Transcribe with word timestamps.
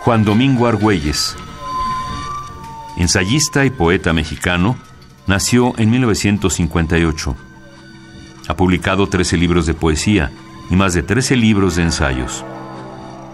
Juan 0.00 0.24
Domingo 0.24 0.66
Argüelles. 0.66 1.36
Ensayista 2.96 3.64
y 3.64 3.70
poeta 3.70 4.12
mexicano, 4.12 4.76
nació 5.26 5.74
en 5.78 5.90
1958. 5.90 7.36
Ha 8.48 8.56
publicado 8.56 9.08
13 9.08 9.36
libros 9.36 9.66
de 9.66 9.74
poesía 9.74 10.30
y 10.70 10.76
más 10.76 10.94
de 10.94 11.02
13 11.02 11.36
libros 11.36 11.76
de 11.76 11.82
ensayos. 11.82 12.44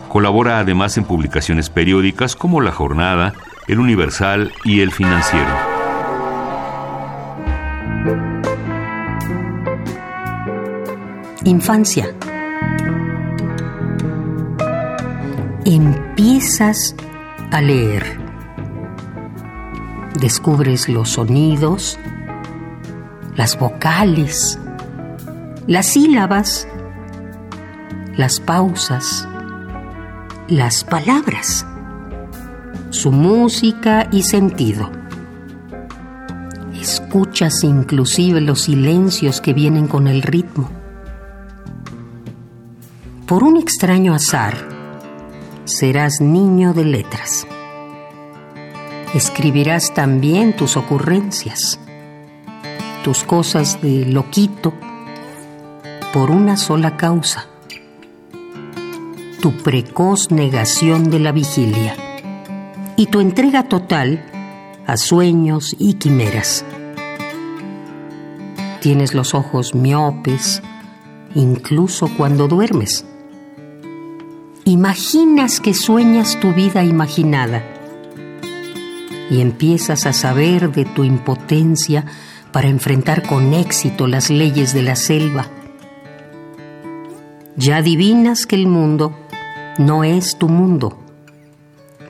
Colabora 0.09 0.59
además 0.59 0.97
en 0.97 1.05
publicaciones 1.05 1.69
periódicas 1.71 2.35
como 2.37 2.61
La 2.61 2.73
Jornada, 2.73 3.35
El 3.67 3.79
Universal 3.79 4.53
y 4.65 4.81
El 4.81 4.93
Financiero. 4.93 5.53
Infancia. 11.45 12.15
Empiezas 15.71 16.95
a 17.51 17.61
leer. 17.61 18.03
Descubres 20.19 20.89
los 20.89 21.11
sonidos, 21.11 21.99
las 23.37 23.59
vocales, 23.59 24.59
las 25.67 25.85
sílabas, 25.89 26.67
las 28.17 28.41
pausas, 28.41 29.29
las 30.49 30.85
palabras, 30.85 31.67
su 32.89 33.13
música 33.13 34.09
y 34.11 34.23
sentido. 34.23 34.91
Escuchas 36.81 37.63
inclusive 37.63 38.41
los 38.41 38.63
silencios 38.63 39.43
que 39.43 39.53
vienen 39.53 39.87
con 39.87 40.07
el 40.07 40.23
ritmo. 40.23 40.71
Por 43.27 43.45
un 43.45 43.59
extraño 43.59 44.15
azar, 44.15 44.78
serás 45.69 46.21
niño 46.21 46.75
de 46.75 46.85
letras. 46.85 47.47
Escribirás 49.15 49.95
también 49.95 50.55
tus 50.57 50.77
ocurrencias, 50.77 51.79
tus 53.05 53.25
cosas 53.25 53.81
de 53.81 54.05
loquito, 54.07 54.75
por 56.13 56.31
una 56.31 56.57
sola 56.57 56.97
causa 56.97 57.47
tu 59.41 59.53
precoz 59.53 60.33
negación 60.33 61.11
de 61.11 61.21
la 61.21 61.31
vigilia 61.31 61.95
y 62.97 63.07
tu 63.07 63.21
entrega 63.21 63.69
total 63.69 64.25
a 64.87 64.97
sueños 64.97 65.77
y 65.79 65.95
quimeras. 65.95 66.65
Tienes 68.81 69.15
los 69.15 69.35
ojos 69.35 69.75
miopes, 69.75 70.61
incluso 71.35 72.11
cuando 72.17 72.49
duermes. 72.49 73.05
Imaginas 74.69 75.61
que 75.61 75.73
sueñas 75.73 76.39
tu 76.41 76.53
vida 76.53 76.85
imaginada 76.85 77.65
y 79.31 79.41
empiezas 79.41 80.05
a 80.05 80.13
saber 80.13 80.71
de 80.73 80.85
tu 80.85 81.05
impotencia 81.05 82.05
para 82.53 82.69
enfrentar 82.69 83.27
con 83.27 83.55
éxito 83.55 84.07
las 84.07 84.29
leyes 84.29 84.75
de 84.75 84.83
la 84.83 84.95
selva. 84.95 85.47
Ya 87.57 87.79
adivinas 87.79 88.45
que 88.45 88.57
el 88.57 88.67
mundo 88.67 89.19
no 89.79 90.05
es 90.05 90.37
tu 90.37 90.51
mundo, 90.51 90.99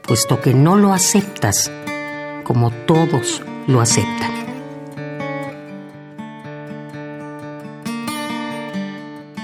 puesto 0.04 0.40
que 0.40 0.52
no 0.52 0.74
lo 0.74 0.92
aceptas 0.92 1.70
como 2.42 2.72
todos 2.72 3.40
lo 3.68 3.80
aceptan. 3.80 4.32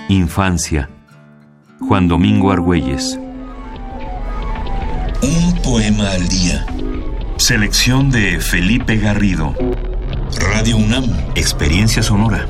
Infancia. 0.09 0.91
Juan 1.95 2.09
Domingo 2.09 2.51
Argüelles. 2.51 3.21
Un 5.23 5.63
poema 5.63 6.11
al 6.11 6.27
día. 6.27 6.67
Selección 7.37 8.11
de 8.11 8.41
Felipe 8.41 8.97
Garrido. 8.97 9.55
Radio 10.51 10.77
UNAM. 10.77 11.05
Experiencia 11.37 12.03
sonora. 12.03 12.49